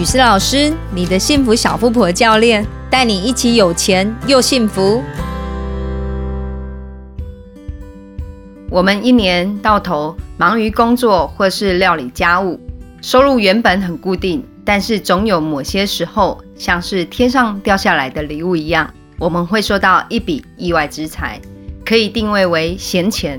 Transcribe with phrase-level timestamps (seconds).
[0.00, 5.02] 雨思老师，你的幸福小富婆教练，带你一起有钱又幸福。
[8.70, 12.58] 我们一年到头忙于工作或是料理家务，
[13.02, 21.38] 收入原本很固定，但是总有某些时候，像是天上掉下来的礼物一样，我们会收到一笔意外之财，
[21.84, 23.38] 可以定位为闲钱。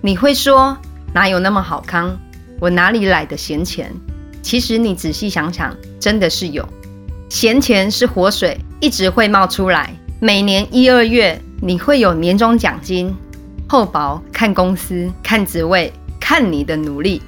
[0.00, 0.78] 你会说
[1.12, 2.16] 哪有那么好康？
[2.60, 3.92] 我哪里来的闲钱？
[4.42, 6.66] 其实你仔细想想，真的是有
[7.28, 9.94] 闲钱是活水，一直会冒出来。
[10.18, 13.14] 每年一二月，你会有年终奖金，
[13.68, 17.22] 厚薄看公司、看职位、看你的努力。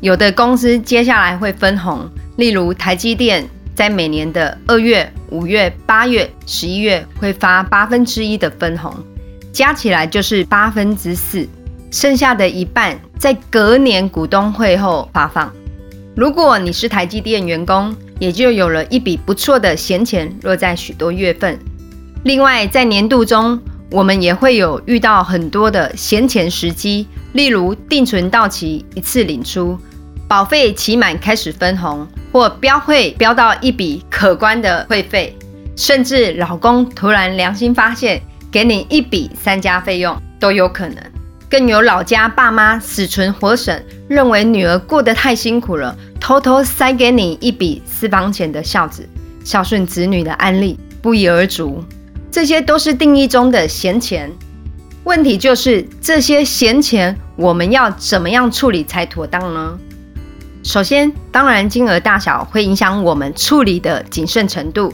[0.00, 8.94] 有的公司接下来会分红，例如台积电在每年的二月、五月、八月、十一月会发八分之一的分红，
[9.52, 11.48] 加起来就是八分之四，
[11.90, 15.52] 剩下的一半在隔年股东会后发放。
[16.18, 21.56] 如果你是台积电员工，也就有了一笔不错的闲钱落在许多月份。
[22.24, 23.56] 另外，在年度中，
[23.92, 29.78] 我们也会有遇到很多的闲钱时机，例如定存到期一次领出，
[30.26, 35.38] 保费期满开始分红，或标会标到一笔可观的会费，
[35.76, 40.96] 甚至老公突然良心发现，给你一笔三家费用都有可能。
[41.50, 45.96] 更有老家爸妈死存活省，认为女儿过得太辛苦了。
[46.20, 49.08] 偷偷塞给你一笔私房钱的孝子，
[49.44, 51.82] 孝顺子女的案例不一而足。
[52.30, 54.30] 这些都是定义中的闲钱。
[55.04, 59.78] 问题就是这些闲钱，我们要怎么样处理才妥当呢？
[60.62, 64.92] 首先，当然金额大小会影响我们处理的谨慎程度。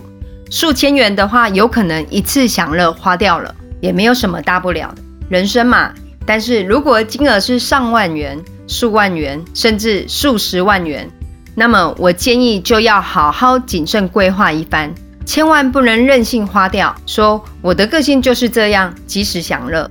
[0.50, 5.92] 数千元的话，有可能一次享乐花掉了，也没有什么大不了的，人生嘛。
[6.26, 11.08] 但是如果金额是上万元，数万元，甚至数十万元，
[11.54, 14.92] 那么我建议就要好好谨慎规划一番，
[15.26, 16.94] 千万不能任性花掉。
[17.06, 19.90] 说我的个性就是这样，及时享乐。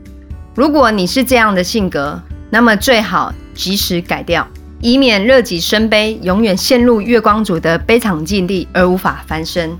[0.55, 4.47] 如果你是这样的性格，那么最好及时改掉，
[4.81, 9.75] 以免乐极生悲，永远陷入月光族的悲惨境地而无法翻身。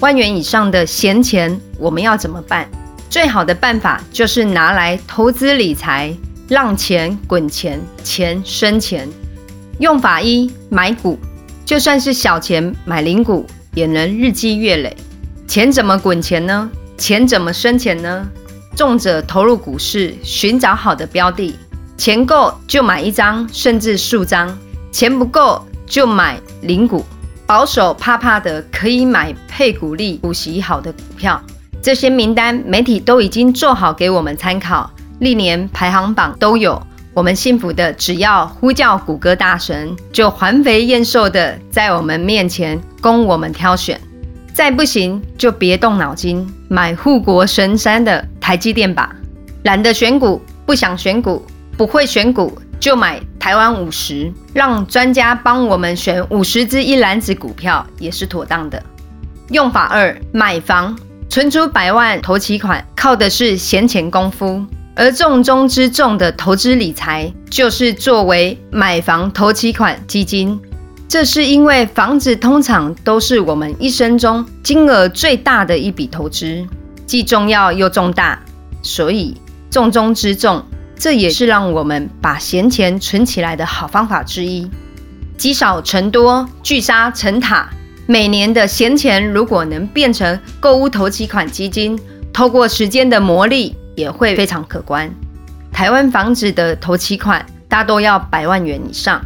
[0.00, 2.68] 万元以上的闲钱，我们要怎么办？
[3.08, 6.14] 最好的办法就是拿来投资理财。
[6.48, 9.08] 让钱滚钱，钱生钱。
[9.80, 11.18] 用法一：买股，
[11.64, 13.44] 就算是小钱买零股，
[13.74, 14.96] 也能日积月累。
[15.48, 16.70] 钱怎么滚钱呢？
[16.96, 18.24] 钱怎么生钱呢？
[18.76, 21.52] 重者投入股市，寻找好的标的，
[21.96, 24.48] 钱够就买一张，甚至数张；
[24.92, 27.04] 钱不够就买零股。
[27.44, 31.42] 保守怕怕的，可以买配股利、股息好的股票。
[31.86, 34.90] 这些名单媒体都已经做好给我们参考。
[35.20, 44.00] 历年排行榜都有，我们幸福的，只要呼叫谷歌大神，就环肥燕瘦的在我们面前供我们挑选。
[44.52, 49.14] 再不行就别动脑筋，买护国神山的台积电吧。
[49.62, 58.82] 懒得选股，不想选股，不会选股，就买台湾五十，让专家帮我们选五十只一篮子股票也是妥当的。
[59.50, 60.98] 用法二，买房
[61.28, 64.64] 存出百万投期款，靠的是闲钱功夫。
[64.94, 70.58] 而重中之重的投资理财，就是作为买房投期款基金。
[71.06, 76.66] 这是因为房子通常都是我们一生中金额最大的一笔投资，
[77.06, 78.40] 既重要又重大，
[78.82, 79.36] 所以
[79.70, 80.64] 重中之重。
[80.98, 84.68] 这也是让我们把闲钱存起来的好方法之一。
[85.36, 87.68] 积少成多，聚沙成塔。
[88.06, 91.98] 每年的闲钱如果能变成购物投期款基金，
[92.32, 93.74] 透过时间的磨砺。
[93.96, 95.10] 也会非常可观。
[95.72, 99.24] 台湾房子的投期款大多要百万元以上，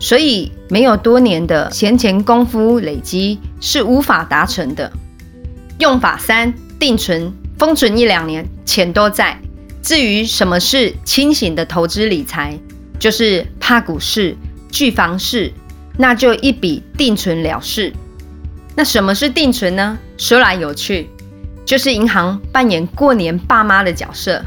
[0.00, 4.90] 所以没有多年的闲钱功夫累积是无法达成的。
[5.78, 9.40] 用法三：定存，封存一两年，钱都在。
[9.82, 12.58] 至于什么是清醒的投资理财，
[12.98, 14.36] 就是怕股市、
[14.68, 15.52] 惧房市，
[15.96, 17.92] 那就一笔定存了事。
[18.78, 19.98] 那什么是定存呢？
[20.16, 21.10] 说来有趣。
[21.66, 24.40] 就是银行扮演过年爸妈的角色，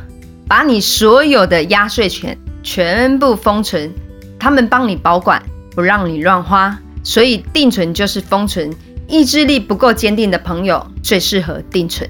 [0.47, 3.93] 把你所有的压岁钱全部封存，
[4.39, 5.43] 他们帮你保管，
[5.75, 6.79] 不让你乱花。
[7.03, 8.73] 所以定存就是封存。
[9.05, 12.09] 意志力不够坚定的朋友最适合定存，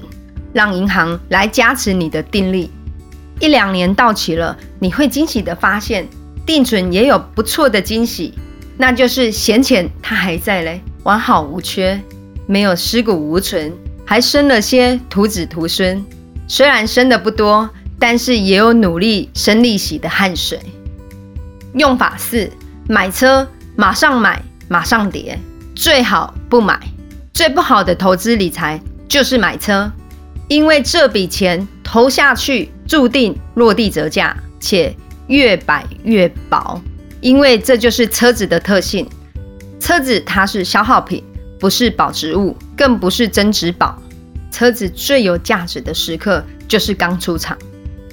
[0.54, 2.70] 让银行来加持你的定力。
[3.40, 6.08] 一两年到期了，你会惊喜的发现，
[6.46, 8.36] 定存也有不错的惊喜，
[8.78, 12.00] 那就是闲钱它还在嘞，完好无缺，
[12.48, 13.72] 没有尸骨无存。
[14.06, 16.04] 还生了些徒子徒孙，
[16.48, 20.60] 虽然生的不多，但是也有努力生利息的汗水。
[21.76, 22.52] 用法四：
[22.90, 25.40] 买车马上买，马上跌。
[25.74, 26.78] 最好不买。
[27.34, 29.90] 最不好的投资理财就是买车，
[30.50, 34.94] 因为这笔钱投下去注定落地折价，且
[35.28, 36.82] 越摆越薄。
[37.22, 39.08] 因为这就是车子的特性，
[39.82, 41.24] 车子它是消耗品，
[41.60, 44.00] 不是保值物，更不是增值宝。
[44.52, 47.58] 车子最有价值的时刻就是刚出厂，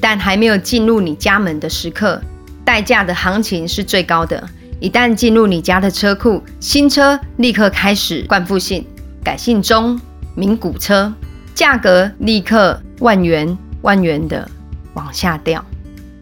[0.00, 2.20] 但还没有进入你家门的时刻，
[2.64, 4.48] 代价的行情是最高的。
[4.80, 8.84] 一旦进入你家的车库，新车立刻开始冠付性。
[9.22, 10.00] 改姓中
[10.34, 11.12] 名古车，
[11.54, 14.48] 价格立刻万元万元的
[14.94, 15.62] 往下掉。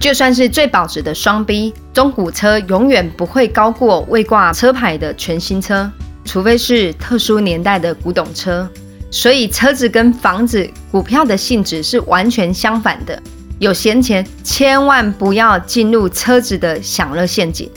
[0.07, 5.91] 就算是最保值的双 B 中古车，永远不会高过未挂车牌的全新车，
[6.25, 8.71] 除非是特殊年代的古董车。
[9.11, 13.21] 所以车子跟房子、股票的性质是完全相反的。
[13.59, 17.69] 有闲钱，千万不要进入车子的享乐陷阱，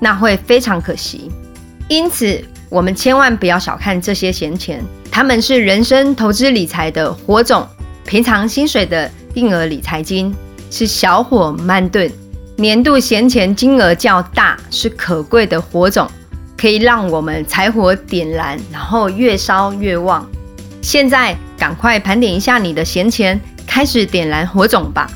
[0.00, 1.30] 那会非常可惜。
[1.86, 2.42] 因此。
[2.68, 7.64] 我们千万不要小看这些闲钱，他们是人生投资理财的火种，
[8.04, 10.34] 平常薪水的定额理财金
[10.70, 12.10] 是小火慢炖，
[12.56, 16.10] 年度闲钱金额较大，是可贵的火种，
[16.56, 20.28] 可以让我们柴火点燃，然后越烧越旺。
[20.82, 25.10] 现在赶快盘点一下你的闲钱，开始点燃火种吧。